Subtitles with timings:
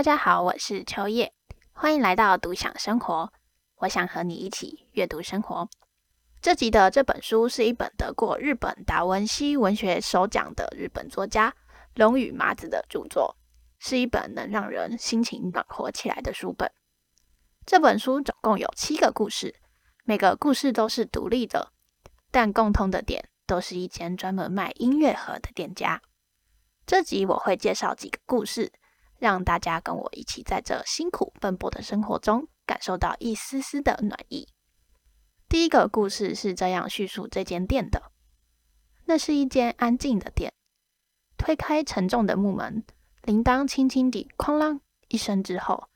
[0.00, 1.30] 大家好，我是秋叶，
[1.72, 3.30] 欢迎来到独享生活。
[3.76, 5.68] 我想和你一起阅读生活。
[6.40, 11.54] 这集的这本书是一本得过日本达文西文学首奖的日本作家
[11.96, 13.36] 龙与麻子的著作，
[13.78, 16.72] 是一本能让人心情暖和起来的书本。
[17.66, 19.54] 这本书总共有七个故事，
[20.04, 21.74] 每个故事都是独立的，
[22.30, 26.00] 但共通的点都是一间专门卖音乐盒的店家。
[26.86, 28.72] 这集我会介绍几个故事，
[29.20, 34.48] 让大家跟我一起在这辛苦奔波的生活中，感受到一丝丝的暖意。
[35.46, 38.10] 第一个故事是这样叙述这间店的：
[39.04, 40.54] 那是一间安静的店，
[41.36, 42.82] 推开沉重的木门，
[43.22, 45.88] 铃铛轻轻地“哐啷”一声之后，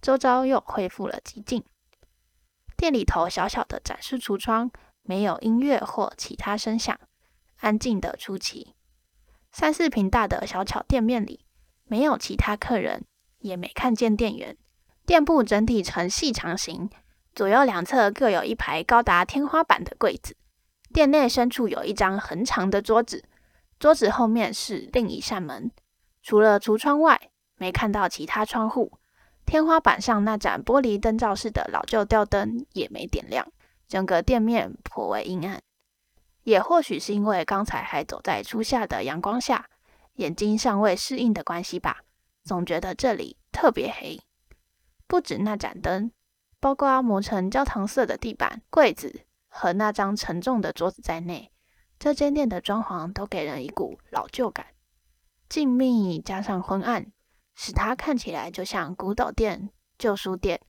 [0.00, 1.64] 周遭又恢复了寂静。
[2.76, 4.72] 店里头小小的展示橱窗，
[5.02, 6.98] 没有音乐或其他声响，
[7.58, 8.74] 安静的出奇。
[9.52, 11.41] 三四坪大的小巧店面里，
[11.92, 13.04] 没有其他客人，
[13.40, 14.56] 也没看见店员。
[15.04, 16.88] 店铺整体呈细长形。
[17.34, 20.34] 左右两侧各有一排高达天花板的柜子，
[20.94, 23.22] 店内深处有一张横长的桌子，
[23.78, 25.70] 桌子后面是另一扇门。
[26.22, 28.92] 除了橱窗外，没看到其他窗户。
[29.44, 33.46] 天花板上那盏玻璃灯罩式的老旧吊灯也没点亮，
[33.86, 35.60] 整个店面颇为阴暗。
[36.44, 39.66] 也或许是因为刚才还走在初夏的阳光下，
[40.14, 42.02] 眼睛尚未适应的关系吧，
[42.42, 44.20] 总觉得这里特别黑。
[45.06, 46.10] 不止那盏灯。
[46.60, 51.50] 包括磨成焦糖色的地板、柜子和那张沉重的桌子在内，
[51.98, 54.66] 这间店的装潢都给人一股老旧感。
[55.48, 57.10] 静谧加上昏暗，
[57.56, 60.60] 使它看起来就像古董店、旧书店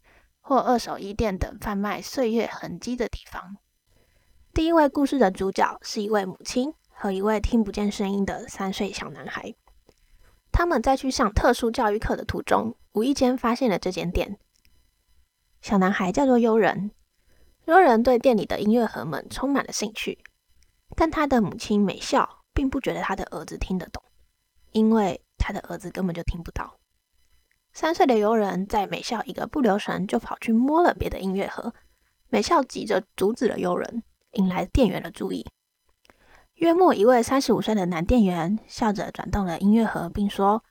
[0.42, 3.58] 或二手衣店等贩卖岁月痕迹的地方。
[4.52, 9.54] 第一位故事的主角是一位母亲和一位听不见声音的三岁小男孩。
[10.52, 14.38] 他们在去上特殊教育课的途中，无意间发现了这间店。
[15.62, 16.92] 小男孩叫做悠仁，
[17.66, 20.24] 悠仁对店里的音乐盒们充满了兴趣，
[20.96, 24.04] 但他的母亲美咲并不觉得他的儿子听得懂，
[24.72, 26.78] 因为他的儿子根本就听不到。
[27.74, 31.74] 三岁的悠仁在美咲一个不留神就跑去摸了别的音乐盒，
[32.30, 35.44] 美咲急着阻止了悠仁，引来店员的注意。
[36.56, 40.64] 约莫一位三十五岁的男店员笑着转动了音乐盒，并说：“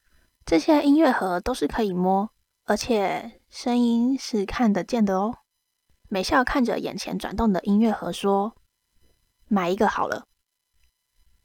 [0.47, 2.31] 这些音乐盒都是可以摸。”
[2.65, 5.35] 而且声音是看得见的哦。
[6.09, 8.55] 美笑看着眼前转动的音乐盒说
[9.49, 10.27] ：“买一个好了。”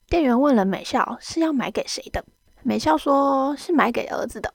[0.08, 2.24] 店员问了美笑是要买给谁的，
[2.62, 4.54] 美笑说是买给儿子的。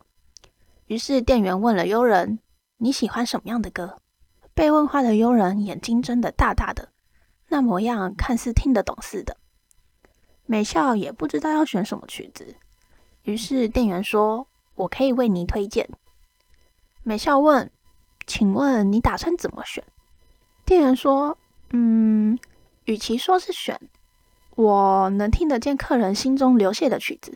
[0.87, 2.38] 于是店员问了悠人
[2.78, 3.98] ：“你喜欢什么样的歌？”
[4.54, 6.91] 被问话的悠人眼睛睁得大大的，
[7.48, 9.37] 那模样看似听得懂似的。
[10.47, 12.56] 美咲也不知道要选什么曲子，
[13.22, 15.88] 于是店员说：“我可以为你推荐。”
[17.03, 17.70] 美咲问
[18.26, 19.82] ：“请问你打算怎么选？”
[20.64, 21.38] 店员说
[21.70, 22.38] ：“嗯，
[22.84, 23.80] 与其说是选，
[24.56, 27.34] 我能听得见客人心中流泻的曲子。”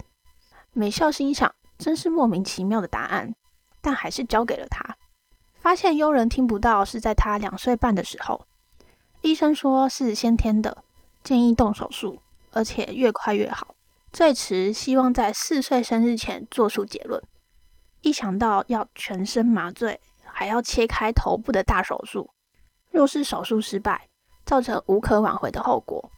[0.72, 3.34] 美咲心想：“真是莫名其妙的答案。”
[3.80, 4.96] 但还是交给了他。
[5.60, 8.44] 发现佣人听不到是在他两岁半的时候，
[9.20, 10.82] 医生说是先天的，
[11.22, 12.18] 建议动手术，
[12.56, 13.74] 而且越快越好。
[14.10, 17.22] 最迟希望在四岁生日前做出结论。
[18.00, 22.30] 一想到要全身麻醉，还要切开头部的大手术，
[22.90, 24.08] 若是手术失败，
[24.46, 26.10] 造成无可挽回的后果，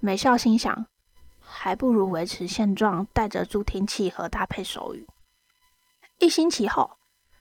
[0.00, 0.86] 美咲心想，
[1.38, 5.06] 还不如维持现状，带着助听器和搭配手语。
[6.18, 6.98] 一星期后，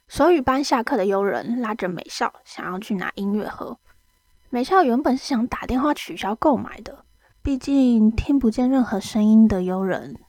[0.08, 3.80] 手语班下课的悠仁拉着美咲，想要去拿音乐盒。
[4.50, 7.04] 美咲原本是想打电话取消购买的，
[7.48, 10.20] 毕竟听不见任何声音的悠人，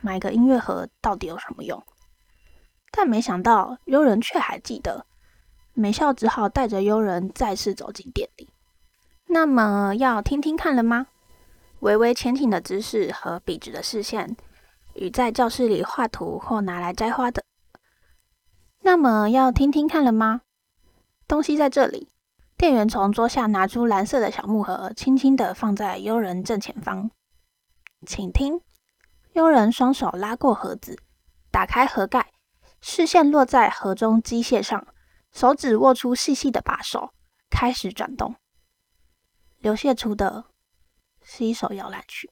[0.00, 1.84] 买个音乐盒到底有什么用？
[2.90, 5.04] 但没想到，悠人却还记得。
[5.74, 8.48] 美咲只好带着悠人再次走进店里。
[9.26, 11.08] 那么，要听听看了吗？
[11.80, 14.34] 微微前倾的姿势和笔直的视线，
[14.94, 17.44] 与在教室里画图或拿来摘花的。
[18.80, 20.40] 那么，要听听看了吗？
[21.28, 22.08] 东西在这里。
[22.56, 27.10] 店员从桌下拿出蓝色的小木盒，轻轻地放在悠人正前方。
[28.06, 28.60] 请听。
[29.32, 30.96] 悠仁双手拉过盒子，
[31.50, 32.32] 打开盒盖。
[32.80, 34.86] 视线落在盒中机械上，
[35.32, 37.12] 手指握出细细的把手，
[37.50, 38.36] 开始转动。
[39.58, 40.44] 流泻出的
[41.22, 42.30] 是一首摇篮曲。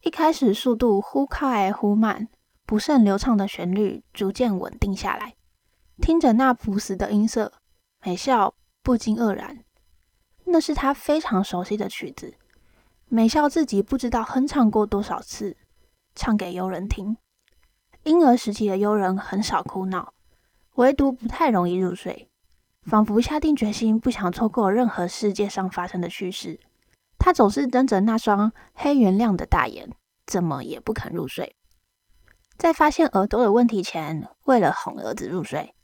[0.00, 2.28] 一开始速度忽快忽慢，
[2.66, 5.34] 不甚流畅的旋律逐渐稳定下来。
[6.00, 7.52] 听着那朴实的音色，
[8.00, 8.54] 美笑
[8.84, 9.64] 不禁愕然，
[10.44, 12.34] 那是他非常熟悉的曲子。
[13.08, 15.56] 美咲自己不知道哼唱过多少次，
[16.14, 17.16] 唱给悠人听。
[18.02, 20.12] 婴儿时期的悠人很少哭闹，
[20.74, 22.28] 唯独不太容易入睡，
[22.82, 26.60] 仿佛下定决心不想错过任何世界上发生的趣事。
[27.18, 29.88] 他总是瞪着那双黑圆亮的大眼，
[30.26, 31.56] 怎么也不肯入睡。
[32.58, 35.74] 在发现耳朵的问题前，为了哄儿子入睡，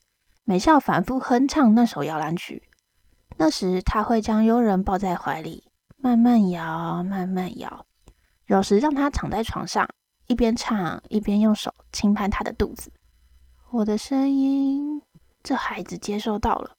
[0.45, 2.65] 美咲反复哼唱那首摇篮曲。
[3.43, 5.65] 那时，他会将悠人抱在怀里，
[5.97, 7.87] 慢慢摇，慢慢摇。
[8.45, 9.89] 有时让他躺在床上，
[10.27, 12.93] 一边唱一边用手轻拍他的肚子。
[13.71, 15.01] 我的声音，
[15.43, 16.73] 这孩子接收到了。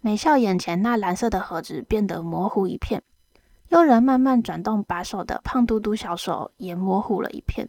[0.00, 3.04] 美笑眼前那蓝色的盒子变得模糊一片，
[3.68, 7.68] 悠人慢慢转动把手的胖嘟嘟小手也模糊了一片。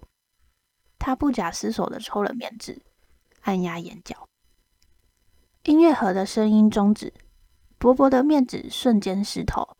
[0.97, 2.81] 他不假思索地抽了面纸，
[3.41, 4.27] 按压眼角。
[5.65, 7.13] 音乐盒的声音终止，
[7.85, 9.77] 薄薄的面纸瞬间湿透。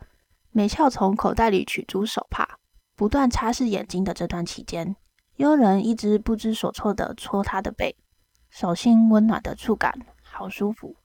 [0.52, 2.48] 美俏从口袋里取出手帕，
[2.96, 4.96] 不断擦拭眼睛的这段期间，
[5.38, 7.96] 悠人一直不知所措地搓他的背。
[8.52, 9.92] 手心温暖的触感，
[10.22, 10.96] 好舒服。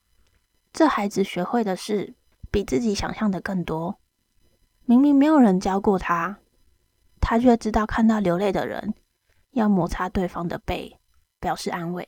[0.74, 2.12] 这孩子学会的事
[2.50, 3.98] 比自己想象的更多。
[4.84, 6.38] 明明没有人教过他，
[7.18, 8.92] 他却知道看到流泪的人
[9.52, 10.98] 要摩擦对方的背，
[11.40, 12.06] 表示安慰。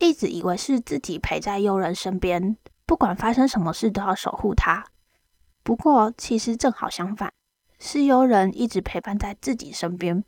[0.00, 2.56] 一直以为是自己陪在悠人身边，
[2.86, 4.86] 不管发生什么事都要守护他。
[5.62, 7.32] 不过其实正好相反，
[7.80, 10.24] 是悠人一直陪伴在自己身边，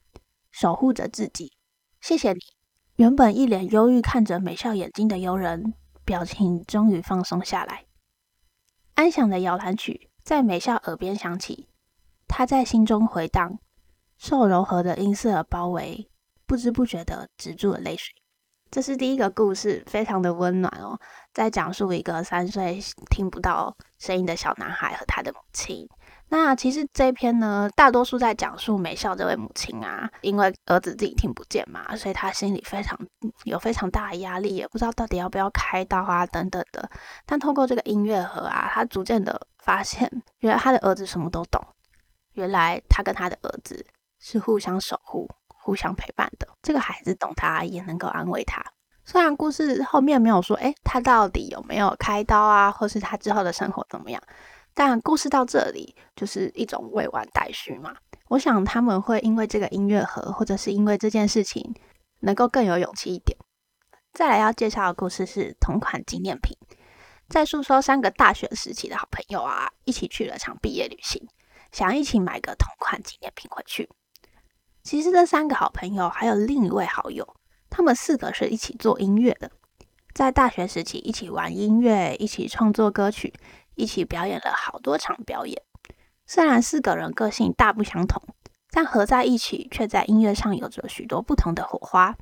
[0.51, 1.53] 守护着自己。
[2.01, 2.41] 谢谢你。
[2.97, 5.75] 原本一脸忧郁看着美笑眼睛的悠人，
[6.05, 7.85] 表情终于放松下来。
[8.95, 11.69] 安详的摇篮曲在美笑耳边响起，
[12.27, 13.61] 她在心中回荡，
[14.17, 16.11] 受柔和的音色包围，
[16.45, 18.18] 不知不觉地止住了泪水。
[18.71, 20.99] 这是第一个故事，非常的温暖哦，
[21.33, 22.79] 在讲述一个三岁
[23.11, 25.89] 听不到声音的小男孩和他的母亲。
[26.31, 32.99] 那其实这一篇呢，大多数在讲述美咲这位母亲啊，因为儿子自己听不见嘛，所以他心里非常
[33.45, 36.91] 有非常大的压力，也不知道到底要不要开刀啊等等的。
[37.25, 40.11] 但透过这个音乐盒啊，他逐渐的发现，
[40.41, 41.65] 原来他的儿子什么都懂，
[42.35, 43.87] 原来他跟他的儿子
[44.19, 45.27] 是互相守护、
[45.69, 46.49] 互相陪伴的。
[46.63, 48.65] 这个孩子懂他，也能够安慰他。
[49.05, 54.23] 虽然故事后面没有说，诶，他到底有没有开刀啊，或是他之后的生活怎么样？
[54.73, 57.95] 但故事到这里就是一种未完待续嘛。
[58.29, 61.75] 我想他们会因为这个音乐盒，或者是因为这件事情，
[62.21, 63.39] 能够更有勇气一点。
[64.15, 66.57] 再来要介绍的故事是同款纪念品，
[67.29, 71.29] 在诉说三个大学时期的好朋友啊，一起去了场毕业旅行，
[71.73, 73.89] 想一起买个同款纪念品回去。
[74.89, 77.37] 其实这三个好朋友还有另一位好友，
[77.69, 79.51] 他们四个是一起做音乐的，
[80.15, 83.35] 在大学时期一起玩音乐，一起创作歌曲。
[83.75, 85.63] 一起表演了好多场表演，
[86.25, 88.23] 虽然四个人个性大不相同，
[88.71, 92.17] 但合在一起却在音乐上有着许多不同的火花。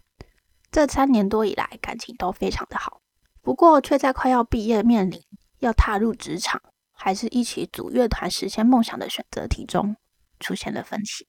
[0.72, 3.00] 这三年多以来，感情都非常的好。
[3.42, 5.22] 不过，却在快要毕业、面临
[5.60, 6.60] 要踏入职场，
[6.90, 9.94] 还是一起组乐团实现梦想的选择题中
[10.40, 11.28] 出现了分歧。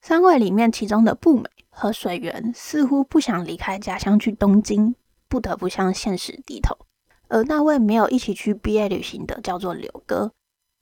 [0.00, 4.94] 三位里面，其中的步美和水原似乎不想离开家乡去东京，
[5.28, 6.76] 不得不向现实低头。
[7.28, 10.32] 而那位没有一起去毕业旅行的叫做柳哥，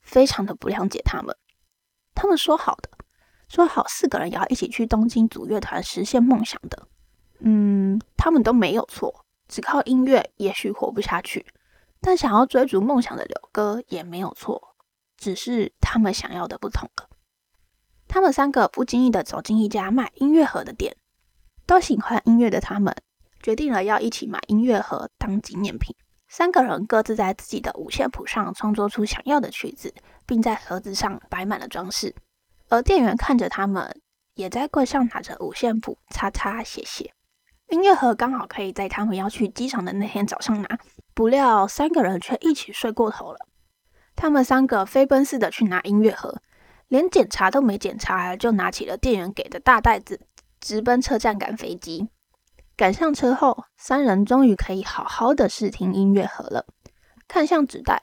[0.03, 1.35] 非常的不谅解他们。
[2.15, 2.91] 他们说好的，
[3.49, 6.87] 说好四个人也要一起去东京组乐团实现梦想的。
[7.39, 11.47] 嗯，他们都没有错，只靠音乐也许活不下去。
[12.01, 14.77] 但想要追逐梦想的柳哥也没有错，
[15.17, 17.09] 只是他们想要的不同了。
[18.15, 20.95] 他们三个不经意的走进一家卖音乐盒的店，
[21.67, 22.95] 都喜欢音乐的他们
[23.43, 25.97] 决定了要一起买音乐盒当纪念品。
[26.29, 29.93] 三个人各自在自己的五线谱上创作出想要的曲子，
[30.27, 32.15] 并在盒子上摆满了装饰。
[32.69, 34.01] 而店员看着他们，
[34.35, 37.13] 也在柜上拿着五线谱擦擦写写。
[37.71, 40.79] 音乐盒刚好可以在他们要去机场的那天早上拿，
[41.15, 43.39] 不料三个人却一起睡过头了。
[44.15, 46.41] 他们三个飞奔似的去拿音乐盒，
[46.89, 50.21] 连检查都没检查，就拿起了店员给的大袋子，
[50.61, 52.09] 直奔车站赶飞机。
[52.77, 56.67] 赶上车后，三人终于可以好好的试听音乐盒了。
[57.29, 58.03] 看向纸袋，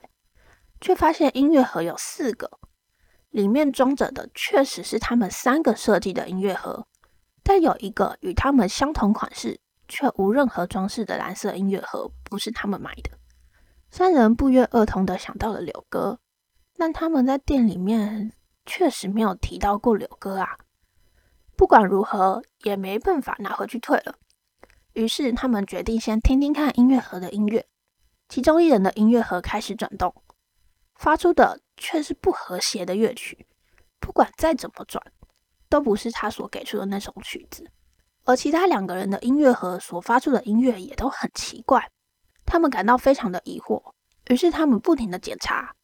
[0.80, 2.50] 却发现音乐盒有四个，
[3.30, 6.86] 里面装着的确实是他们三个设计的音乐盒，
[7.42, 13.10] 但有一个与他们相同款式却无任何装饰的蓝色音乐盒，不是他们买的。
[13.90, 16.18] 三人不约而同的想到了柳哥，
[16.76, 18.32] 但他们在店里面
[18.66, 20.58] 确实没有提到过柳哥啊。
[21.56, 24.16] 不管如何，也没办法拿回去退了。
[24.94, 27.66] 于是他们决定先听听看音乐盒的音乐。
[28.28, 30.14] 其中一人的音乐盒开始转动，
[30.94, 33.46] 发出的却是不和谐的乐曲。
[34.00, 35.02] 不管再怎么转，
[35.68, 37.70] 都不是他所给出的那首曲子。
[38.24, 41.90] 而其他两个人的音乐盒所发出的音乐也都很奇怪，
[42.46, 43.92] 他们感到非常的疑惑，
[44.28, 45.74] 于是他们不停的检查，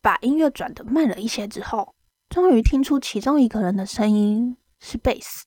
[0.00, 1.94] 把音乐转得慢了一些之后，
[2.34, 5.46] 终于听出其中一个人的声音是贝斯，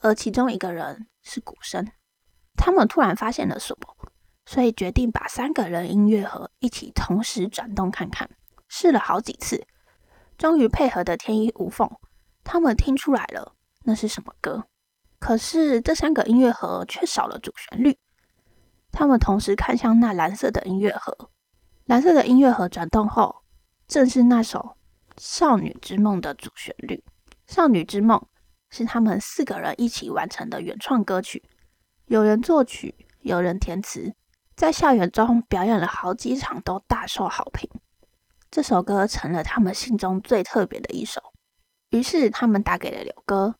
[0.00, 1.86] 而其中一个人是鼓声。
[2.56, 4.10] 他们突然发现了什么，
[4.46, 8.30] 所以决定把三个人音乐盒一起同时转动看看。
[8.68, 9.66] 试了好几次，
[10.38, 11.86] 终于配合得天衣无缝。
[12.42, 14.64] 他们听出来了，那是什么歌？
[15.18, 17.98] 可是这三个音乐盒却少了主旋律。
[18.90, 21.28] 他们同时看向那蓝色的音乐盒，
[21.84, 23.42] 蓝色的音乐盒转动后，
[23.86, 24.58] 正是那首
[25.24, 27.04] 《少女之梦》的主旋律。
[27.54, 28.18] 《少女之梦》
[28.70, 31.44] 是他们四个人一起完成的原创歌曲，
[32.06, 34.16] 有人作曲，有人填词，
[34.56, 37.70] 在校园中表演了好几场，都大受好评。
[38.50, 41.22] 这首歌成了他们心中最特别的一首。
[41.90, 43.54] 于是他们打给了柳哥。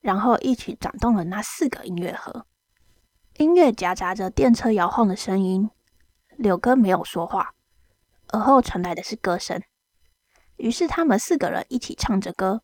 [0.00, 2.46] 然后一起转动了那四个音乐盒，
[3.36, 5.68] 音乐夹杂着电车摇晃的声音。
[6.36, 7.52] 柳哥没有说话，
[8.28, 9.60] 而后传来的是歌声。
[10.60, 12.62] 于是他们四个人一起唱着歌，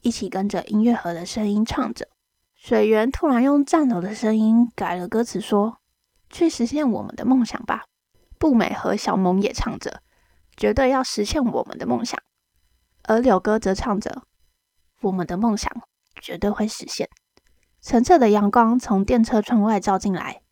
[0.00, 2.08] 一起跟着音乐盒的声音唱着。
[2.54, 5.78] 水源突然用颤抖的声音改了歌词，说
[6.28, 7.84] ：“去实现我们的梦想吧。”
[8.38, 10.02] 步美和小萌也唱着
[10.56, 12.20] ：“绝对要实现我们的梦想。”
[13.04, 14.24] 而柳哥则唱着
[15.02, 15.72] ：“我们的梦想。”
[16.20, 17.08] 绝对会实现。
[17.80, 20.42] 澄澈的阳光从电车窗外照进来，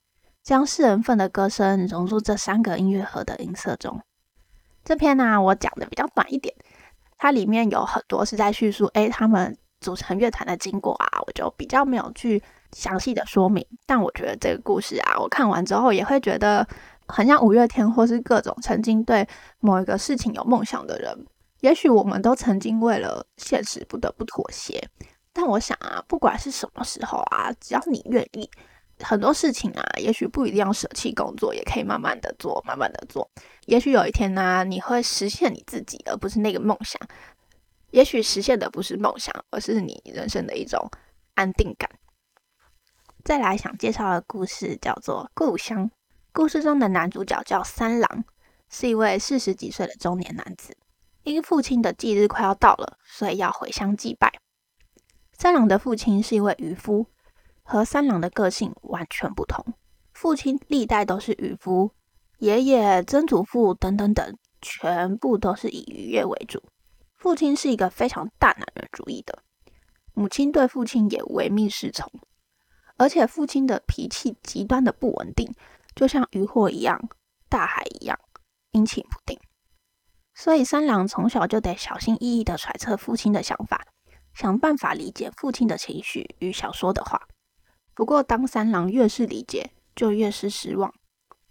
[0.43, 4.03] 将四人份的歌声融入这三个音乐盒的音色中。
[4.85, 6.55] 这篇呢、我讲的比较短一点，
[7.19, 13.65] 它里面有很多是在叙述，哎，他们组成乐团的经过啊，我就比较没有去详细的说明。
[13.87, 16.67] 但我觉得这个故事啊，我看完之后也会觉得
[17.07, 19.27] 很像五月天，或是各种曾经对
[19.61, 21.27] 某一个事情有梦想的人。
[21.61, 24.83] 也许我们都曾经为了现实不得不妥协。
[25.33, 28.51] 但我想啊，不管是什么时候啊，只要你愿意，
[29.03, 33.29] 很多事情啊，也许不一定要舍弃工作，也可以慢慢的做，慢慢的做。
[33.67, 37.01] 也许有一天呢、你会实现你自己，而不是那个梦想。
[37.91, 40.91] 也许实现的不是梦想，而是你人生的一种
[41.35, 41.91] 安定感。
[43.25, 45.87] 再来想介绍的故事叫做《故乡》。
[46.33, 48.25] 故事中的男主角叫三郎，
[48.69, 50.77] 是一位四十几岁的中年男子。
[51.25, 54.33] 因父亲的忌日快要到了，所以要回乡祭拜。
[55.37, 57.07] 三郎的父亲是一位渔夫，
[57.71, 59.65] 和三郎的个性完全不同。
[60.13, 61.93] 父亲历代都是渔夫，
[62.39, 66.61] 爷爷、曾祖父等等等，全部都是以渔业为主。
[67.17, 69.45] 父亲是一个非常大男人主义的，
[70.15, 72.11] 母亲对父亲也唯命是从，
[72.97, 75.55] 而且父亲的脾气极端的不稳定，
[75.95, 77.09] 就像渔获一样，
[77.49, 78.19] 大海一样
[78.73, 79.39] 阴晴不定。
[80.35, 83.87] 所以三郎从小就得小心翼翼地揣测父亲的想法。
[84.35, 87.29] 想办法理解父亲的情绪与想说的话。
[88.01, 90.91] 不过，当三郎越是理解，就越是失望。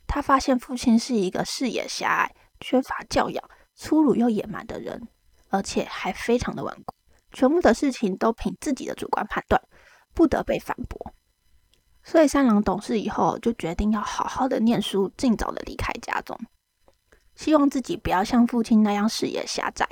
[0.07, 5.07] 他发现父亲是一个视野狭隘、缺乏教养、粗鲁又野蛮的人，
[5.49, 6.95] 而且还非常的顽固。
[7.31, 9.61] 全部的事情都凭自己的主观判断，
[10.15, 11.13] 不得被反驳。
[12.01, 16.35] 所以，三郎懂事以后，就决定要好好的念书，尽早的离开家中，
[17.35, 19.87] 希望自己不要像父亲那样视野狭窄，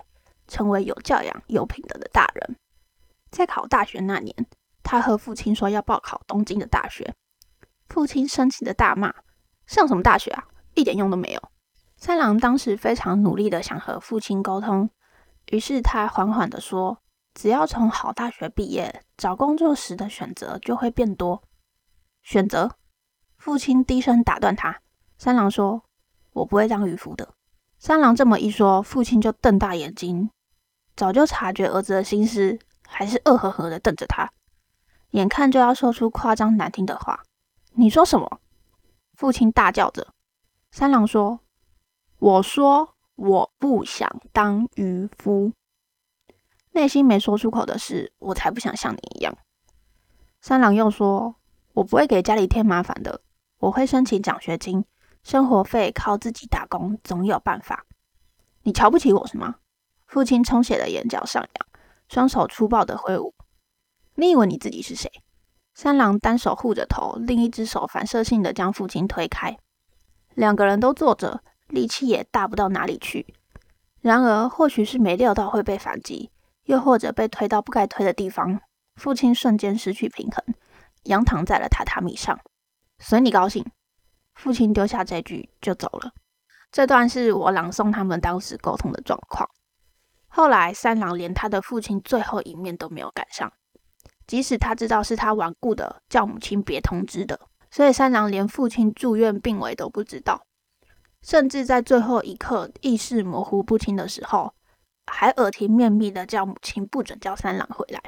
[0.47, 2.57] 成为有教养、有品德的大人。
[3.29, 4.35] 在考大学那年，
[4.87, 7.13] 他和父亲说要报考东京的大学。
[7.89, 9.13] 父亲生气的大骂
[9.67, 11.41] ：“上什么大学啊，一点用都没有！”
[11.97, 14.89] 三郎当时非常努力的想和父亲沟通，
[15.47, 16.99] 于是他缓缓的说
[17.35, 21.43] ：“只要从好大学毕业，找工作时的选择就会变多。”
[22.23, 22.77] 选择？
[23.35, 24.79] 父亲低声打断他。
[25.17, 25.83] 三郎说
[26.31, 27.33] ：“我不会当渔夫的。”
[27.77, 30.29] 三郎这么一说，父亲就瞪大眼睛，
[30.95, 32.57] 早就察觉儿子的心思。
[32.89, 34.31] 还是恶狠狠的瞪着他，
[35.11, 37.23] 眼看就要说出夸张难听的话。
[37.73, 38.39] 你说什么？
[39.13, 40.13] 父亲大叫着。
[40.71, 41.39] 三郎说
[42.19, 45.53] ：“我说我不想当渔夫。”
[46.73, 49.35] 内心没说出口的是，我才不想像你一样。
[50.41, 51.35] 三郎又说
[51.73, 53.21] ：“我不会给家里添麻烦的，
[53.59, 54.85] 我会申请奖学金，
[55.23, 57.85] 生活费靠自己打工，总有办法。”
[58.63, 59.55] 你瞧不起我是吗？
[60.05, 61.67] 父亲充血的眼角上扬。
[62.09, 63.33] 双手粗暴的挥舞，
[64.19, 65.11] 你以为你自己是谁？
[65.75, 69.55] 三郎单手护着头，另一只手反射性的将父亲推开。
[70.33, 73.35] 两个人都坐着，力气也大不到哪里去。
[74.01, 76.31] 然而，或许是没料到会被反击，
[76.63, 78.59] 又或者被推到不该推的地方，
[78.95, 80.43] 父亲瞬间失去平衡，
[81.03, 82.39] 仰躺在了榻榻米上。
[82.97, 83.63] 随你高兴。
[84.33, 86.11] 父亲丢下这句就走了。
[86.71, 89.47] 这段是我朗诵他们当时沟通的状况。
[90.27, 93.53] 后来，三郎连他的父亲最后一面都没有赶上，
[94.27, 97.39] 即使他知道是他顽固的叫母亲别通知的，
[97.71, 100.45] 所以三郎连父亲住院病危都不知道，
[101.21, 104.53] 甚至在最后一刻意识模糊不清的时候，
[105.05, 108.01] 还耳提面命的叫母亲不准叫三郎回来。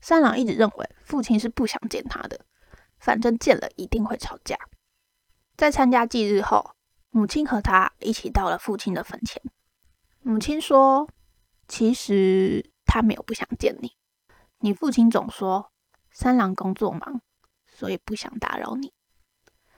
[0.00, 2.38] 三郎一直认为父亲是不想见他的，
[2.98, 4.56] 反正见了一定会吵架。
[5.56, 6.72] 在参加祭日后，
[7.10, 9.42] 母亲和他一起到了父亲的坟前。
[10.20, 11.08] 母亲说
[11.68, 13.92] ：“其实他没有不想见你，
[14.64, 15.70] 你父亲总说
[16.10, 17.20] 三郎工作忙，
[17.66, 18.94] 所以不想打扰你。”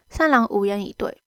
[0.09, 1.25] 三郎无言以对。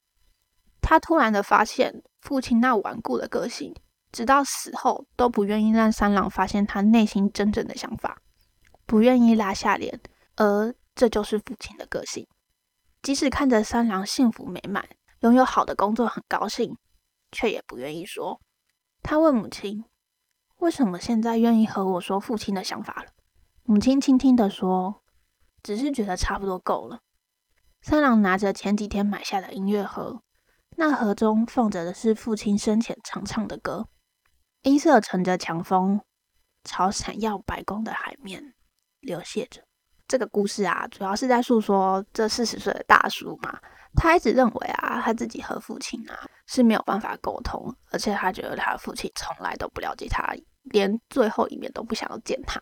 [0.80, 3.76] 他突然的发现，父亲那顽固的个性，
[4.14, 8.22] 直到死后都不愿意让三郎发现他内心真正的想法，
[8.86, 10.00] 不愿意拉下脸，
[10.38, 12.26] 而这就是父亲的个性。
[13.02, 14.88] 即使看着三郎幸福美满，
[15.20, 16.78] 拥有好的工作，很高兴，
[17.34, 18.40] 却也不愿意说。
[19.04, 19.84] 他问母亲
[20.60, 23.12] ：“为什么现在愿意和我说父亲的想法了？”
[23.70, 25.04] 母亲轻轻地说
[25.62, 27.02] ：“只是觉得差不多够了。”
[27.84, 30.24] 三郎拿着前几天买下的音乐盒，
[30.78, 33.88] 那盒中放着的是父亲生前常唱的歌，
[34.64, 36.02] 音色乘着强风，
[36.64, 38.56] 朝闪耀白光的海面
[39.02, 39.62] 流泻着。
[40.08, 43.60] 这个故事啊，主要是在诉说这四十岁的大叔嘛，
[43.94, 50.34] 他一直认为啊，他自己和父亲啊是没有办法沟通，而且他觉得他父亲从来都不了解他，
[50.64, 52.60] 连最后一面都不想要见他。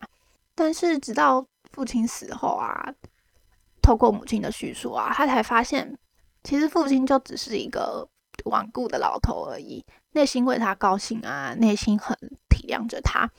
[0.57, 2.91] 但是直到父亲死后啊，
[3.79, 5.95] 透过母亲的叙述啊，他才发现，
[6.43, 8.09] 其实父亲就只是一个
[8.45, 12.17] 顽固的老头而已，内心为他高兴啊，内心很
[12.49, 13.29] 体谅着他，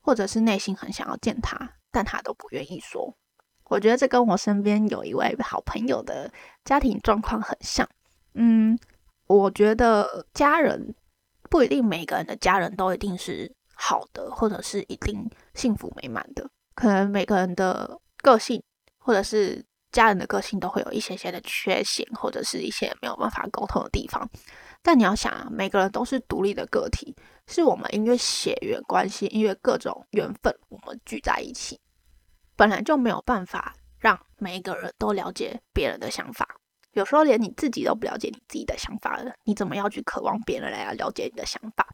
[0.00, 3.14] 或者是内心很想要见他，但他都不愿意说。
[3.64, 6.32] 我觉得这跟我身边有一位好朋友的
[6.64, 7.86] 家庭状况很像。
[8.32, 8.78] 嗯，
[9.26, 10.94] 我觉得家人
[11.50, 16.50] 不一定每个人的家人都一定是好的，或者是一定幸福美满的。
[16.74, 18.60] 可能每个人的个性，
[18.98, 24.28] 或者是家人的个性，都会有一些些的缺陷，或者是一些没有办法沟通的地方。
[24.82, 27.14] 但你要想啊，每个人都是独立的个体，
[27.46, 31.80] 是我们因为血缘关系，因为各种缘分，我们聚在一起。
[32.56, 36.56] 本来就没有办法让每一个人都了解别人的想法，
[36.92, 41.86] 有时候连你自己都不了解你自己的想法了，你怎么要去渴望别人来了解你的想法？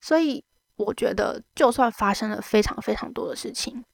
[0.00, 0.44] 所以
[0.76, 3.84] 我觉得，就算发生了非常非常多的事情，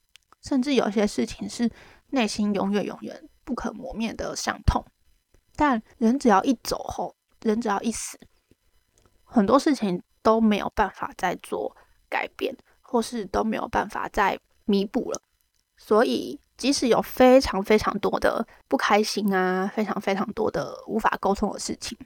[0.43, 1.71] 甚至有些事情是
[2.09, 4.85] 内心永远永远不可磨灭的伤痛，
[5.57, 8.19] 但人只要一走后，人只要一死，
[9.25, 11.77] 很多事情都没有办法再做
[12.09, 15.21] 改变，或是都没有办法再弥补了。
[15.77, 21.99] 所以，即使有非常非常多的不开心啊，非常非常多的无法沟通的事情，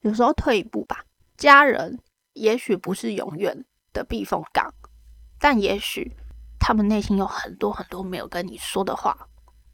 [0.00, 1.04] 有时候退一步吧，
[1.36, 2.00] 家人
[2.34, 4.72] 也许不是永远的避风港，
[5.38, 6.16] 但也许
[6.58, 9.16] 他们内心有很多很多没有跟你说的话，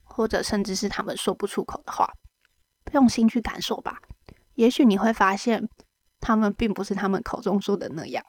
[0.02, 2.10] 或者甚至是他们说不出口的话，
[2.92, 3.98] 用心去感受吧。
[4.54, 5.68] 也许你会发现，
[6.20, 8.24] 他们并不是他们口中说的那样。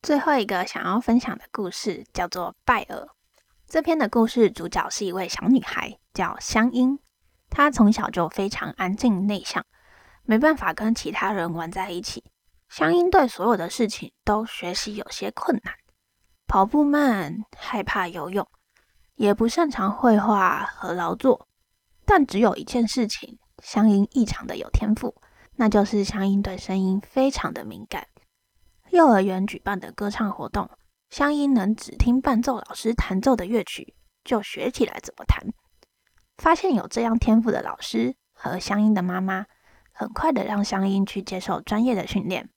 [0.00, 3.06] 最后一个想要分享的故事叫做拜尔。
[3.66, 6.98] 这篇的故事主角是一位小女孩，叫香音。
[7.50, 9.64] 她从小就非常安静内向，
[10.24, 12.24] 没办法跟其他人玩在一起。
[12.74, 15.74] 香音对所有的事情都学习有些困难，
[16.46, 18.48] 跑步慢，害怕游泳，
[19.16, 21.46] 也不擅长绘画和劳作。
[22.06, 25.14] 但只有一件事情，香音异常的有天赋，
[25.56, 28.06] 那就是香音对声音非常的敏感。
[28.88, 30.70] 幼儿园举办的歌唱活动。
[31.10, 35.44] 香音能只听伴奏老师弹奏的乐曲，就学起来怎么弹。
[36.38, 39.44] 发现有这样天赋的老师和香音的妈妈，
[39.92, 42.48] 很快的让香音去接受专业的训练。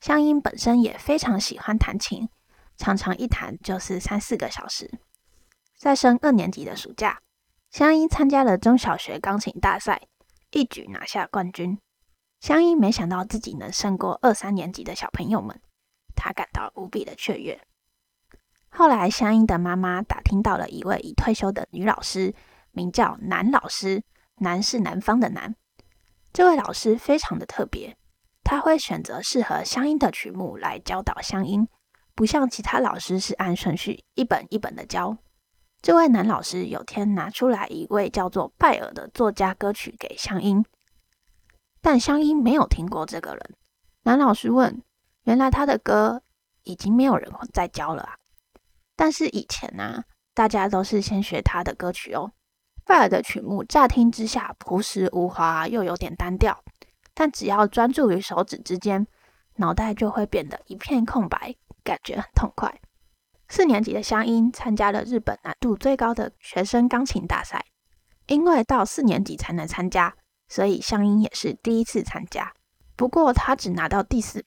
[0.00, 2.28] 香音本身也非常喜欢弹琴，
[2.76, 4.90] 常常一弹就是三四个小时。
[5.76, 7.20] 在升二年级的暑假，
[7.70, 10.02] 香音参加了中小学钢琴大赛，
[10.50, 11.78] 一举拿下冠军。
[12.40, 15.60] 香音没想到自己能胜过二三年级的小朋友们，
[16.14, 17.60] 她感到无比的雀跃。
[18.70, 22.34] 后来，香音的妈妈打听到了一位已退休的女老师，
[22.70, 24.04] 名叫南老师。
[24.40, 25.56] 南是南方的南。
[26.32, 27.96] 这位老师非常的特别，
[28.50, 31.68] 他会选择适合香音的曲目来教导香音，
[32.14, 35.18] 不像其他老师是按顺序一本一本的教。
[35.82, 40.64] 这位男老师有天拿出来一位叫做拜尔的作家歌曲给香音，
[41.82, 43.54] 但香音没有听过这个人。
[44.04, 44.82] 男老师问
[45.24, 46.22] ：“原来他的歌
[46.64, 48.16] 已经没有人再教了啊？”
[48.96, 52.32] 但是以前呢、啊，大家都是先学他的歌曲哦。
[52.86, 56.64] 拜尔的曲目乍听之下朴实无华，又有点单调，
[57.18, 59.04] 但只要专注于手指之间，
[59.56, 62.80] 脑袋就会变得一片空白，感觉很痛快。
[63.48, 67.64] 四年级的香音参加了日本难度最高的学生钢琴大赛，
[68.28, 70.14] 因为到四年级才能参加，
[70.46, 72.52] 所以香音也是第一次参加。
[72.94, 74.46] 不过她只拿到第四名，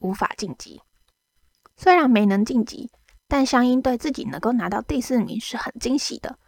[0.00, 0.82] 无法晋级。
[1.78, 2.90] 虽然没能晋级，
[3.26, 6.38] 但香音对自己能够拿到第四名是很惊喜的，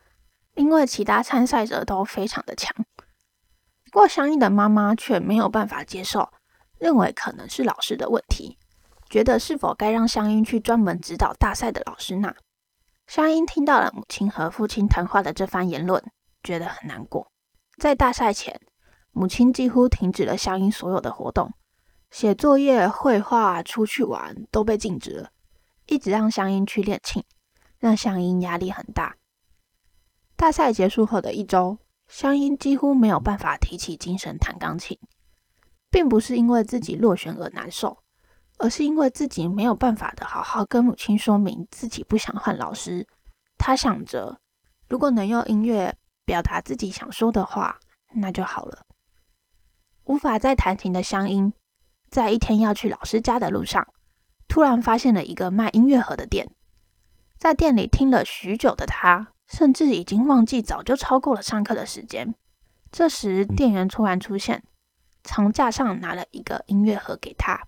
[0.57, 2.85] 因为其他参赛者都非常的强。
[3.95, 6.29] 不过香音的妈妈却没有办法接受，
[6.81, 8.59] 认为可能是老师的问题，
[9.09, 12.35] 觉得是否该让香音去专门指导大赛的老师那？
[13.07, 16.03] 香音听到了母亲和父亲谈话的这番言论，
[16.43, 17.31] 觉得很难过。
[17.79, 18.61] 在大赛前，
[19.13, 21.53] 母亲几乎停止了香音所有的活动，
[22.11, 25.31] 写作业、绘画、出去玩都被禁止了，
[25.87, 27.23] 一直让香音去练琴，
[27.79, 29.15] 让香音压力很大。
[30.35, 34.99] 大赛结束后的一周，湘音几乎没有办法提起精神弹钢琴，
[35.91, 37.99] 并不是因为自己落选而难受。
[38.59, 43.05] 而是因为自己没有办法的好好跟母亲说明自己不想换老师，
[43.59, 44.39] 他想着
[44.89, 47.81] 如果能用音乐表达自己想说的话，
[48.15, 48.87] 那就好了。
[50.05, 51.53] 无法再弹琴的湘音，
[52.09, 53.85] 在一天要去老师家的路上，
[54.47, 56.55] 突然发现了一个卖音乐盒的店，
[57.37, 62.35] 在店里听了许久的他，甚至已经忘记早就超过了上课的时间。
[62.91, 64.63] 这时，店员突然出现，
[65.23, 67.67] 从架上拿了一个音乐盒给他。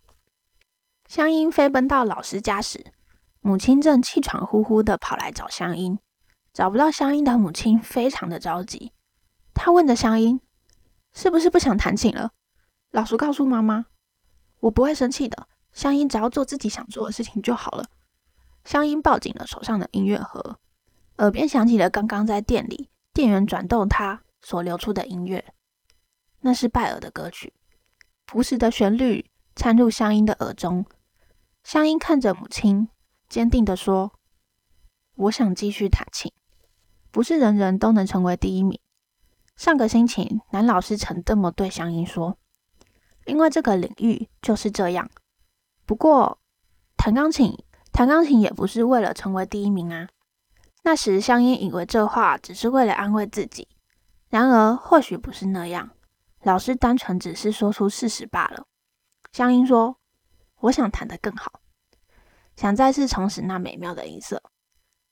[1.08, 2.92] 香音飞奔到老师家时，
[3.40, 5.98] 母亲正气喘呼呼地跑来找香音。
[6.52, 8.92] 找不到香音的母亲非常的着急，
[9.52, 10.40] 她问着香音
[11.12, 12.30] ：“是不是不想弹琴了？”
[12.92, 13.84] 老实告诉妈妈
[14.60, 17.84] ：“我不会生气的，香音只要做自己想做的事情就好了。”
[18.64, 20.58] 香音抱紧了手上的音乐盒，
[21.18, 25.52] 耳边响起了刚刚在店里店员转动他所流出的音乐，
[26.40, 27.54] 那是拜尔的歌曲，
[28.26, 30.84] 朴实的旋律掺入湘音的耳中。
[31.64, 32.88] 湘音看着母亲，
[33.28, 34.12] 坚定地说
[35.16, 36.30] ：“我想继续弹琴，
[37.10, 38.78] 不是人人都能成为第一名。”
[39.56, 42.36] 上个星期，男老师曾这么对湘音说
[43.24, 45.10] ：“因为这个领域就是这样。
[45.86, 46.38] 不过，
[46.96, 47.56] 弹钢琴，
[47.90, 50.08] 弹钢琴也不是为了成为第一名啊。”
[50.86, 53.66] 那时，香音以为这话只是为了安慰自己，
[54.28, 55.90] 然而或许不是那样。
[56.42, 58.68] 老师单纯只是说出事实罢了。
[59.32, 59.98] 香音说。
[60.60, 61.60] 我想弹得更好，
[62.56, 64.42] 想再次重拾那美妙的音色。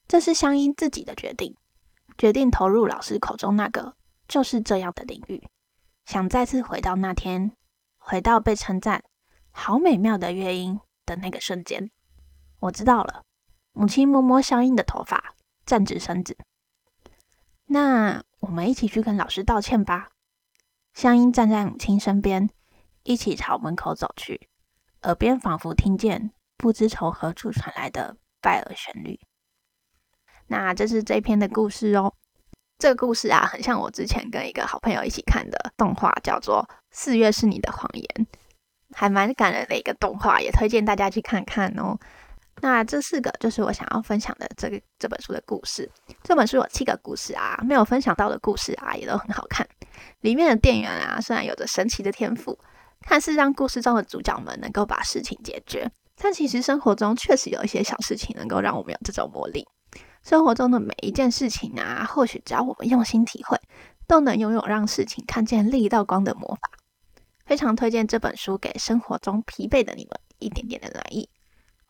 [0.08, 1.54] 这是香音自己的决定，
[2.16, 3.94] 决定投入老师口中那个
[4.26, 5.46] 就是这样的领域，
[6.06, 7.52] 想再次回到那天，
[7.98, 9.04] 回到被称赞
[9.50, 11.90] 好美妙的乐音的那个瞬间。
[12.60, 13.22] 我知道了。
[13.72, 15.34] 母亲摸摸香音的头发，
[15.64, 16.37] 站直身子。
[17.66, 20.11] 那我们一起去跟老师道歉吧。
[20.92, 22.50] 湘音站在母亲身边，
[23.03, 24.48] 一起朝门口走去。
[25.03, 29.18] 耳边仿佛听见不知从何处传来的拜耳旋律。
[30.46, 32.14] 那这是这篇的故事哦。
[32.79, 38.05] 这个故事啊，很像我之前跟一个好朋友一起看的动画，叫做《四月是你的谎言》，
[38.92, 41.98] 还蛮感人的一个动画，也推荐大家去看看哦。
[42.60, 45.90] 那这四个就是我想要分享的这个这本书的故事。
[46.22, 49.66] 这本书有七个故事啊，没有分享到的故事啊，也都很好看。
[50.20, 52.58] 里面的店员啊，虽然有着神奇的天赋。
[53.06, 55.86] 看似让故事中的主角们能够把事情解决，
[56.16, 59.62] 但其实生活中确实有一些小事情能够让我们有这种魔力。
[60.22, 63.60] 生活中的每一件事情啊，或许只要我们用心体会，
[64.06, 66.70] 都能拥有让事情看见另一道光的魔法。
[67.44, 71.28] 非常推荐这本书给生活中疲惫的你们一点点的暖意。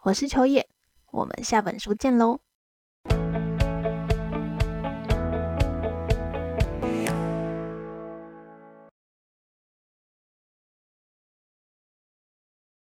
[0.05, 0.69] 我是秋叶，
[1.13, 2.44] 我们下本书见喽。